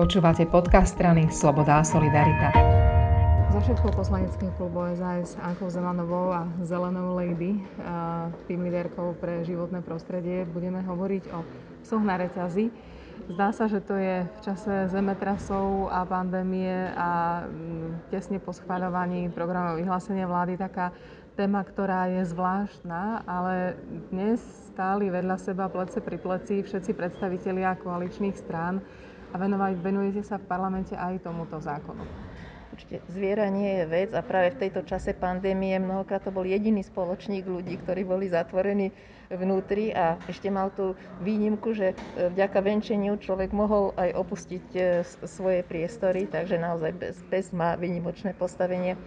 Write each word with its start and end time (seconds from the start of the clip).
Počúvate 0.00 0.48
podcast 0.48 0.96
strany 0.96 1.28
Sloboda 1.28 1.76
a 1.76 1.84
Solidarita. 1.84 2.56
Zo 3.52 3.60
všetkou 3.60 3.92
poslaneckým 3.92 4.48
klubu 4.56 4.80
SAS 4.96 5.36
Ankou 5.44 5.68
Zemanovou 5.68 6.32
a 6.32 6.48
Zelenou 6.64 7.20
Lady, 7.20 7.60
tým 8.48 8.64
líderkou 8.64 9.12
pre 9.20 9.44
životné 9.44 9.84
prostredie, 9.84 10.48
budeme 10.48 10.80
hovoriť 10.80 11.24
o 11.36 11.44
psoch 11.84 12.00
na 12.00 12.16
reťazi. 12.16 12.72
Zdá 13.28 13.52
sa, 13.52 13.68
že 13.68 13.84
to 13.84 14.00
je 14.00 14.24
v 14.24 14.38
čase 14.40 14.88
zemetrasov 14.88 15.92
a 15.92 16.08
pandémie 16.08 16.96
a 16.96 17.44
mm, 17.44 18.08
tesne 18.08 18.40
po 18.40 18.56
schváľovaní 18.56 19.28
programov 19.28 19.76
vyhlásenia 19.76 20.24
vlády 20.24 20.56
taká 20.56 20.96
téma, 21.36 21.60
ktorá 21.60 22.08
je 22.08 22.24
zvláštna, 22.24 23.28
ale 23.28 23.76
dnes 24.08 24.40
stáli 24.72 25.12
vedľa 25.12 25.36
seba 25.36 25.68
plece 25.68 26.00
pri 26.00 26.16
pleci 26.16 26.64
všetci 26.64 26.96
predstavitelia 26.96 27.76
koaličných 27.76 28.40
strán 28.40 28.80
a 29.30 29.36
venovať, 29.38 29.72
venujete 29.78 30.22
sa 30.26 30.36
v 30.36 30.48
parlamente 30.50 30.94
aj 30.94 31.22
tomuto 31.22 31.62
zákonu. 31.62 32.02
Určite 32.70 33.02
zviera 33.10 33.50
nie 33.50 33.82
je 33.82 33.84
vec 33.90 34.10
a 34.14 34.22
práve 34.22 34.54
v 34.54 34.60
tejto 34.66 34.86
čase 34.86 35.12
pandémie 35.12 35.74
mnohokrát 35.76 36.22
to 36.22 36.30
bol 36.30 36.46
jediný 36.46 36.80
spoločník 36.80 37.44
ľudí, 37.44 37.76
ktorí 37.82 38.06
boli 38.06 38.30
zatvorení 38.30 38.94
vnútri 39.30 39.94
a 39.94 40.18
ešte 40.26 40.50
mal 40.50 40.74
tú 40.74 40.94
výnimku, 41.22 41.70
že 41.74 41.94
e, 41.94 41.94
vďaka 42.34 42.58
venčeniu 42.62 43.14
človek 43.18 43.54
mohol 43.54 43.94
aj 43.94 44.10
opustiť 44.18 44.66
e, 44.74 44.80
svoje 45.26 45.62
priestory, 45.66 46.26
takže 46.26 46.58
naozaj 46.58 46.94
pes 47.30 47.54
má 47.54 47.78
výnimočné 47.78 48.34
postavenie 48.34 48.98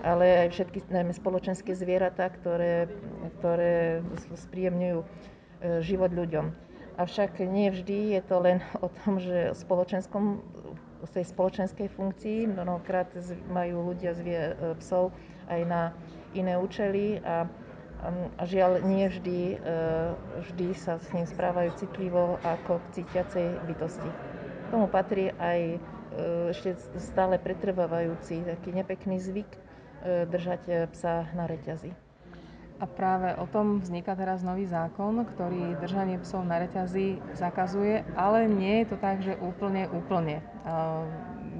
ale 0.00 0.46
aj 0.46 0.56
všetky 0.56 0.88
najmä 0.88 1.12
spoločenské 1.12 1.76
zvieratá, 1.76 2.32
ktoré, 2.32 2.88
ktoré 3.38 4.00
spríjemňujú 4.32 4.98
e, 5.02 5.06
život 5.84 6.14
ľuďom. 6.14 6.69
Avšak 7.00 7.40
nie 7.40 7.72
vždy 7.72 8.12
je 8.12 8.22
to 8.28 8.36
len 8.44 8.60
o 8.84 8.92
tom, 8.92 9.16
že 9.16 9.56
spoločenskom, 9.56 10.44
z 11.00 11.10
tej 11.16 11.24
spoločenskej 11.32 11.88
funkcii, 11.96 12.52
mnohokrát 12.52 13.08
majú 13.48 13.88
ľudia 13.92 14.12
zvie, 14.12 14.52
e, 14.52 14.76
psov 14.84 15.16
aj 15.48 15.60
na 15.64 15.82
iné 16.36 16.60
účely 16.60 17.24
a, 17.24 17.48
a 18.36 18.42
žiaľ 18.44 18.84
nie 18.84 19.08
vždy, 19.08 19.56
e, 19.56 19.76
vždy 20.44 20.66
sa 20.76 21.00
s 21.00 21.08
ním 21.16 21.24
správajú 21.24 21.72
citlivo 21.80 22.36
ako 22.44 22.84
k 22.84 23.00
cítiacej 23.00 23.48
bytosti. 23.64 24.10
K 24.12 24.66
tomu 24.68 24.84
patrí 24.92 25.32
aj 25.40 25.60
e, 25.72 25.78
ešte 26.52 26.76
stále 27.00 27.40
pretrvávajúci 27.40 28.44
taký 28.44 28.76
nepekný 28.76 29.16
zvyk 29.16 29.50
držať 30.00 30.88
psa 30.96 31.28
na 31.36 31.44
reťazi. 31.44 32.09
A 32.80 32.88
práve 32.88 33.36
o 33.36 33.44
tom 33.44 33.84
vzniká 33.84 34.16
teraz 34.16 34.40
nový 34.40 34.64
zákon, 34.64 35.28
ktorý 35.36 35.76
držanie 35.84 36.16
psov 36.24 36.48
na 36.48 36.64
reťazi 36.64 37.20
zakazuje, 37.36 38.00
ale 38.16 38.48
nie 38.48 38.80
je 38.80 38.86
to 38.88 38.96
tak, 38.96 39.20
že 39.20 39.36
úplne, 39.36 39.84
úplne. 39.92 40.40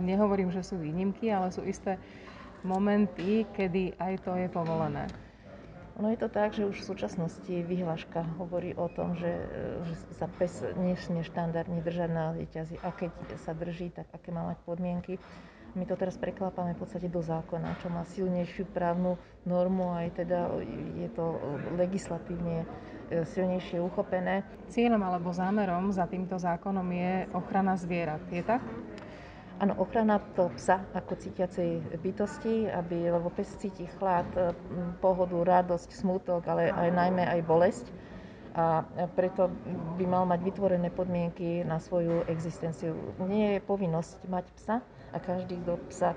Nehovorím, 0.00 0.48
že 0.48 0.64
sú 0.64 0.80
výnimky, 0.80 1.28
ale 1.28 1.52
sú 1.52 1.60
isté 1.68 2.00
momenty, 2.64 3.44
kedy 3.52 4.00
aj 4.00 4.24
to 4.24 4.32
je 4.32 4.48
povolené. 4.48 5.04
Ono 6.00 6.08
je 6.08 6.16
to 6.16 6.32
tak, 6.32 6.56
že 6.56 6.64
už 6.64 6.80
v 6.80 6.88
súčasnosti 6.96 7.52
vyhláška 7.52 8.24
hovorí 8.40 8.72
o 8.72 8.88
tom, 8.88 9.12
že, 9.12 9.44
že 9.84 9.94
sa 10.16 10.24
pes 10.40 10.64
nesmie 10.80 11.20
štandardne 11.20 11.84
držať 11.84 12.08
na 12.08 12.32
reťazi 12.32 12.80
a 12.80 12.88
keď 12.88 13.12
sa 13.44 13.52
drží, 13.52 13.92
tak 13.92 14.08
aké 14.08 14.32
má 14.32 14.48
mať 14.48 14.56
podmienky. 14.64 15.20
My 15.78 15.86
to 15.86 15.94
teraz 15.94 16.18
preklápame 16.18 16.74
v 16.74 16.82
podstate 16.82 17.06
do 17.06 17.22
zákona, 17.22 17.78
čo 17.78 17.86
má 17.86 18.02
silnejšiu 18.02 18.66
právnu 18.74 19.14
normu, 19.46 19.94
aj 19.94 20.18
teda 20.18 20.50
je 20.98 21.08
to 21.14 21.38
legislatívne 21.78 22.66
e, 22.66 23.22
silnejšie 23.22 23.78
uchopené. 23.78 24.42
Cieľom 24.74 24.98
alebo 24.98 25.30
zámerom 25.30 25.94
za 25.94 26.10
týmto 26.10 26.34
zákonom 26.42 26.86
je 26.90 27.30
ochrana 27.30 27.78
zvierat, 27.78 28.22
je 28.34 28.42
tak? 28.42 28.66
Áno, 29.60 29.76
ochrana 29.78 30.18
to 30.34 30.48
psa 30.56 30.82
ako 30.96 31.20
cítiacej 31.20 32.00
bytosti, 32.00 32.66
aby, 32.66 33.12
lebo 33.12 33.28
pes 33.28 33.52
cíti 33.60 33.84
chlad, 34.00 34.26
pohodu, 35.04 35.36
radosť, 35.36 35.92
smútok, 35.92 36.48
ale 36.48 36.72
aj 36.72 36.88
najmä 36.90 37.28
aj 37.28 37.40
bolesť 37.44 37.86
a 38.54 38.82
preto 39.14 39.46
by 39.94 40.04
mal 40.10 40.26
mať 40.26 40.42
vytvorené 40.42 40.90
podmienky 40.90 41.62
na 41.62 41.78
svoju 41.78 42.26
existenciu. 42.26 42.98
Nie 43.22 43.58
je 43.58 43.60
povinnosť 43.62 44.26
mať 44.26 44.46
psa 44.58 44.76
a 45.14 45.18
každý, 45.18 45.58
kto 45.62 45.78
psa 45.90 46.14
e, 46.14 46.16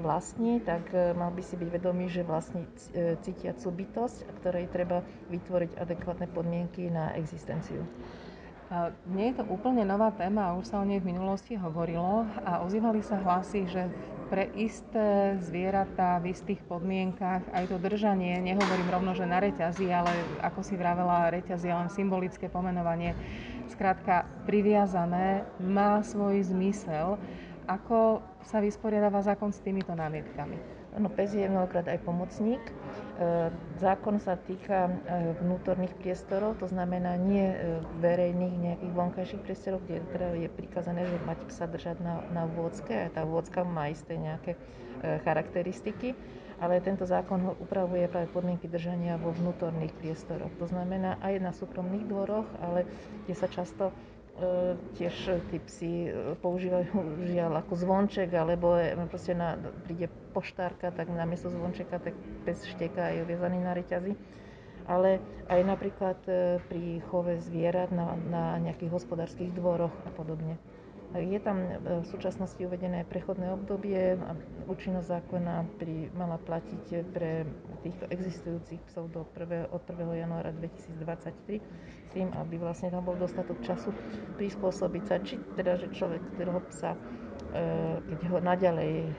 vlastní, 0.00 0.60
tak 0.64 0.88
e, 0.92 1.12
mal 1.12 1.32
by 1.32 1.42
si 1.44 1.60
byť 1.60 1.68
vedomý, 1.68 2.08
že 2.08 2.24
vlastní 2.24 2.64
e, 2.92 3.16
cítiacu 3.20 3.68
bytosť, 3.68 4.18
ktorej 4.40 4.72
treba 4.72 5.04
vytvoriť 5.28 5.76
adekvátne 5.76 6.28
podmienky 6.32 6.88
na 6.88 7.12
existenciu. 7.16 7.84
Nie 9.10 9.34
je 9.34 9.42
to 9.42 9.50
úplne 9.50 9.82
nová 9.82 10.14
téma, 10.14 10.54
už 10.54 10.70
sa 10.70 10.78
o 10.78 10.86
nej 10.86 11.02
v 11.02 11.10
minulosti 11.10 11.58
hovorilo 11.58 12.22
a 12.46 12.62
ozývali 12.62 13.02
sa 13.02 13.18
hlasy, 13.18 13.66
že 13.66 13.90
pre 14.30 14.46
isté 14.54 15.34
zvieratá 15.42 16.22
v 16.22 16.30
istých 16.30 16.62
podmienkach 16.70 17.42
aj 17.50 17.66
to 17.66 17.82
držanie, 17.82 18.38
nehovorím 18.38 18.86
rovno, 18.86 19.10
že 19.10 19.26
na 19.26 19.42
reťazi, 19.42 19.90
ale 19.90 20.22
ako 20.38 20.62
si 20.62 20.78
vravela, 20.78 21.34
reťaz 21.34 21.66
je 21.66 21.74
len 21.74 21.90
symbolické 21.90 22.46
pomenovanie, 22.46 23.18
skrátka 23.74 24.30
priviazané, 24.46 25.42
má 25.58 25.98
svoj 26.06 26.46
zmysel. 26.46 27.18
Ako 27.66 28.22
sa 28.46 28.62
vysporiadáva 28.62 29.18
zákon 29.26 29.50
s 29.50 29.58
týmito 29.58 29.90
námietkami? 29.98 30.79
No, 30.98 31.06
pes 31.06 31.30
je 31.30 31.46
mnohokrát 31.46 31.86
aj 31.86 32.02
pomocník. 32.02 32.58
E, 32.58 32.72
zákon 33.78 34.18
sa 34.18 34.34
týka 34.34 34.90
e, 34.90 34.92
vnútorných 35.38 35.94
priestorov, 36.02 36.58
to 36.58 36.66
znamená 36.66 37.14
nie 37.14 37.46
e, 37.46 37.78
verejných 38.02 38.54
nejakých 38.58 38.92
vonkajších 38.98 39.42
priestorov, 39.46 39.86
kde 39.86 40.02
teda 40.10 40.28
je 40.34 40.48
prikázané, 40.50 41.06
že 41.06 41.14
mať 41.22 41.38
psa 41.46 41.70
držať 41.70 42.02
na, 42.02 42.26
na 42.34 42.42
vôdzke 42.50 42.90
a 42.90 43.12
tá 43.12 43.22
vôdzka 43.22 43.62
má 43.62 43.86
isté 43.86 44.18
nejaké 44.18 44.58
charakteristiky, 45.00 46.12
ale 46.60 46.84
tento 46.84 47.08
zákon 47.08 47.56
upravuje 47.56 48.04
práve 48.04 48.28
podmienky 48.28 48.68
držania 48.68 49.16
vo 49.16 49.32
vnútorných 49.32 49.96
priestoroch. 49.96 50.52
To 50.60 50.68
znamená 50.68 51.16
aj 51.24 51.40
na 51.40 51.56
súkromných 51.56 52.04
dvoroch, 52.04 52.44
ale 52.60 52.84
kde 53.24 53.32
sa 53.32 53.48
často 53.48 53.96
tiež 54.96 55.14
tí 55.52 55.56
psi 55.60 55.92
e, 56.06 56.10
používajú 56.38 56.92
žiaľ 57.28 57.60
ako 57.66 57.74
zvonček, 57.76 58.30
alebo 58.32 58.78
proste 59.10 59.36
na, 59.36 59.58
príde 59.84 60.08
poštárka, 60.32 60.94
tak 60.94 61.10
namiesto 61.12 61.52
zvončeka 61.52 62.00
tak 62.00 62.14
pes 62.46 62.62
šteká 62.64 63.10
a 63.10 63.12
je 63.16 63.24
uviazaný 63.26 63.58
na 63.60 63.72
reťazi. 63.76 64.14
Ale 64.88 65.20
aj 65.48 65.60
napríklad 65.66 66.18
e, 66.28 66.62
pri 66.70 67.02
chove 67.10 67.40
zvierat 67.42 67.90
na, 67.90 68.16
na 68.28 68.44
nejakých 68.62 68.94
hospodárskych 68.94 69.52
dvoroch 69.52 69.94
a 70.06 70.10
podobne. 70.14 70.56
Je 71.10 71.42
tam 71.42 71.58
v 71.82 72.06
súčasnosti 72.06 72.62
uvedené 72.62 73.02
prechodné 73.02 73.50
obdobie 73.50 74.14
a 74.14 74.30
účinnosť 74.70 75.10
zákona 75.10 75.66
pri, 75.74 76.06
mala 76.14 76.38
platiť 76.38 77.02
pre 77.10 77.50
týchto 77.82 78.06
existujúcich 78.14 78.78
psov 78.86 79.10
do 79.10 79.26
1. 79.34 79.74
od 79.74 79.82
1. 79.90 80.22
januára 80.22 80.54
2023 80.54 81.58
s 82.06 82.08
tým, 82.14 82.30
aby 82.30 82.62
vlastne 82.62 82.94
tam 82.94 83.02
bol 83.02 83.18
dostatok 83.18 83.58
času 83.66 83.90
prispôsobiť 84.38 85.02
sa, 85.02 85.18
či 85.18 85.42
teda, 85.58 85.82
že 85.82 85.90
človek, 85.90 86.22
ktorého 86.38 86.62
psa 86.70 86.94
e, 86.94 86.98
keď 87.98 88.20
ho 88.30 88.38
naďalej 88.38 88.92
e, 89.02 89.10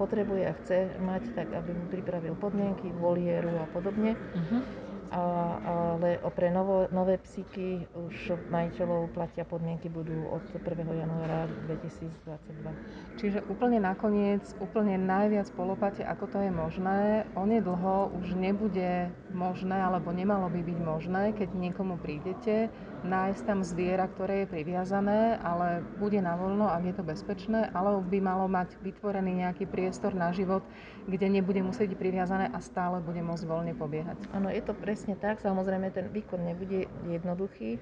potrebuje 0.00 0.42
a 0.48 0.56
chce 0.64 0.88
mať, 1.04 1.36
tak 1.36 1.52
aby 1.52 1.68
mu 1.76 1.84
pripravil 1.92 2.32
podmienky, 2.40 2.88
volieru 2.96 3.52
a 3.60 3.68
podobne. 3.76 4.16
Uh-huh 4.16 4.86
ale 5.10 6.18
pre 6.34 6.52
novo, 6.52 6.90
nové 6.92 7.16
psíky 7.22 7.88
už 7.96 8.36
majiteľov 8.52 9.12
platia 9.16 9.46
podmienky 9.48 9.88
budú 9.88 10.28
od 10.28 10.44
1. 10.52 10.62
januára 10.84 11.48
2022. 11.66 13.16
Čiže 13.16 13.38
úplne 13.48 13.80
nakoniec, 13.80 14.44
úplne 14.60 15.00
najviac 15.00 15.48
polopate, 15.56 16.04
ako 16.04 16.28
to 16.28 16.38
je 16.44 16.52
možné, 16.52 17.24
onedlho 17.32 18.12
už 18.20 18.36
nebude 18.36 19.08
možné, 19.32 19.80
alebo 19.80 20.12
nemalo 20.12 20.52
by 20.52 20.60
byť 20.60 20.78
možné, 20.84 21.22
keď 21.32 21.48
niekomu 21.56 21.96
prídete, 21.96 22.68
nájsť 23.04 23.42
tam 23.44 23.60
zviera, 23.66 24.08
ktoré 24.08 24.44
je 24.44 24.52
priviazané, 24.52 25.36
ale 25.42 25.84
bude 26.00 26.20
na 26.22 26.38
voľno, 26.38 26.70
ak 26.70 26.82
je 26.86 26.94
to 26.96 27.04
bezpečné, 27.04 27.68
alebo 27.74 28.00
by 28.00 28.18
malo 28.22 28.46
mať 28.46 28.78
vytvorený 28.80 29.44
nejaký 29.44 29.68
priestor 29.68 30.16
na 30.16 30.32
život, 30.32 30.64
kde 31.04 31.28
nebude 31.28 31.60
musieť 31.60 31.92
byť 31.92 31.98
priviazané 31.98 32.46
a 32.48 32.58
stále 32.62 33.02
bude 33.04 33.20
môcť 33.20 33.44
voľne 33.44 33.74
pobiehať. 33.76 34.16
Áno, 34.32 34.48
je 34.48 34.62
to 34.62 34.72
presne 34.72 35.18
tak. 35.18 35.42
Samozrejme, 35.42 35.92
ten 35.92 36.08
výkon 36.08 36.40
nebude 36.40 36.86
jednoduchý, 37.10 37.76
e, 37.76 37.80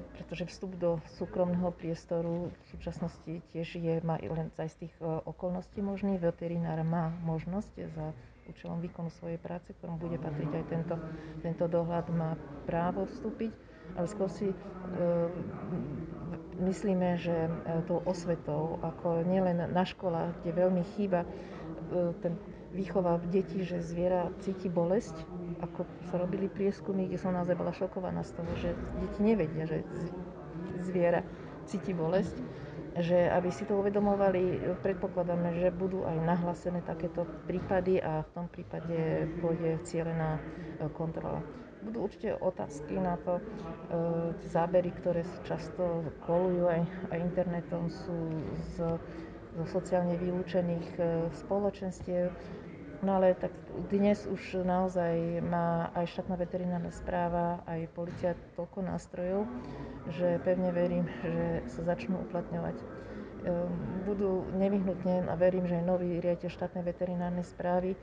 pretože 0.00 0.48
vstup 0.50 0.74
do 0.78 0.90
súkromného 1.20 1.70
priestoru 1.74 2.50
v 2.50 2.64
súčasnosti 2.72 3.42
tiež 3.52 3.68
je, 3.78 3.94
má 4.02 4.16
len 4.18 4.50
za 4.56 4.66
istých 4.66 4.94
e, 4.98 5.04
okolností 5.26 5.82
možný. 5.82 6.16
Veterinár 6.16 6.80
má 6.82 7.12
možnosť 7.22 7.74
za 7.92 8.10
účelom 8.46 8.78
výkonu 8.78 9.10
svojej 9.18 9.42
práce, 9.42 9.74
ktorom 9.74 9.98
bude 9.98 10.22
patriť 10.22 10.50
aj 10.54 10.64
tento, 10.70 10.94
tento 11.42 11.64
dohľad, 11.66 12.06
má 12.14 12.38
právo 12.64 13.10
vstúpiť, 13.10 13.50
ale 13.50 13.65
skôr 14.08 14.28
si 14.28 14.50
e, 14.50 14.56
myslíme, 16.58 17.16
že 17.20 17.46
e, 17.46 17.50
tou 17.86 18.02
osvetou, 18.04 18.82
ako 18.82 19.22
nielen 19.24 19.70
na 19.70 19.84
školách, 19.86 20.42
kde 20.42 20.50
veľmi 20.52 20.82
chýba 20.96 21.24
E, 21.92 22.14
ten 22.22 22.34
výchova 22.74 23.22
deti, 23.30 23.62
že 23.62 23.80
zviera 23.80 24.28
cíti 24.42 24.66
bolesť, 24.68 25.14
ako 25.62 25.86
sa 26.10 26.18
robili 26.18 26.50
prieskumy, 26.50 27.08
kde 27.08 27.16
som 27.16 27.32
naozaj 27.32 27.56
bola 27.56 27.72
šokovaná 27.72 28.20
z 28.26 28.32
toho, 28.36 28.52
že 28.58 28.70
deti 29.00 29.20
nevedia, 29.22 29.64
že 29.64 29.86
zviera 30.84 31.24
cíti 31.64 31.96
bolesť, 31.96 32.36
že 33.00 33.32
aby 33.32 33.48
si 33.54 33.64
to 33.64 33.80
uvedomovali, 33.80 34.76
predpokladáme, 34.82 35.56
že 35.56 35.72
budú 35.72 36.04
aj 36.04 36.16
nahlásené 36.26 36.84
takéto 36.84 37.24
prípady 37.48 38.02
a 38.02 38.26
v 38.26 38.30
tom 38.34 38.46
prípade 38.50 39.30
pôjde 39.40 39.80
cieľená 39.86 40.42
kontrola. 40.92 41.40
Budú 41.84 42.08
určite 42.08 42.34
otázky 42.38 42.96
na 42.96 43.20
to, 43.20 43.42
tie 44.42 44.48
zábery, 44.50 44.90
ktoré 44.96 45.22
často 45.44 46.02
kolujú 46.24 46.66
aj, 46.66 46.82
aj 47.12 47.18
internetom, 47.20 47.92
sú 47.92 48.18
z, 48.74 48.96
zo 49.56 49.64
sociálne 49.70 50.16
vylúčených 50.18 50.98
spoločenstiev, 51.46 52.32
No 53.04 53.20
ale 53.20 53.36
tak 53.36 53.52
dnes 53.92 54.24
už 54.24 54.64
naozaj 54.64 55.44
má 55.44 55.92
aj 55.92 56.16
štátna 56.16 56.40
veterinárna 56.40 56.88
správa, 56.88 57.60
aj 57.68 57.92
policia 57.92 58.32
toľko 58.56 58.88
nástrojov, 58.88 59.44
že 60.16 60.40
pevne 60.40 60.72
verím, 60.72 61.04
že 61.20 61.60
sa 61.76 61.84
začnú 61.84 62.24
uplatňovať. 62.24 62.76
Ehm, 63.46 63.68
budú 64.08 64.48
nevyhnutne, 64.56 65.28
a 65.28 65.34
verím, 65.36 65.68
že 65.68 65.76
aj 65.76 65.84
nový 65.84 66.24
riaditeľ 66.24 66.50
štátnej 66.50 66.84
veterinárnej 66.88 67.44
správy 67.44 68.00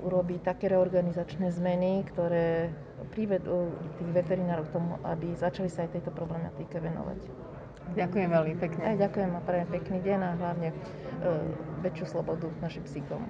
urobí 0.00 0.40
také 0.40 0.72
reorganizačné 0.72 1.52
zmeny, 1.52 2.04
ktoré 2.08 2.72
privedú 3.12 3.76
tých 4.00 4.10
veterinárov 4.16 4.64
k 4.72 4.74
tomu, 4.80 4.96
aby 5.04 5.36
začali 5.36 5.68
sa 5.68 5.84
aj 5.84 6.00
tejto 6.00 6.10
problematike 6.16 6.80
venovať. 6.80 7.20
Ďakujem 7.92 8.28
veľmi 8.32 8.54
pekne. 8.56 8.80
Aj 8.88 8.96
ďakujem 8.96 9.30
a 9.36 9.40
prajem 9.44 9.68
pekný 9.68 9.98
deň 10.00 10.18
a 10.24 10.30
hlavne 10.40 10.68
e, 10.72 10.74
väčšiu 11.84 12.16
slobodu 12.16 12.48
našim 12.64 12.80
psíkom. 12.88 13.28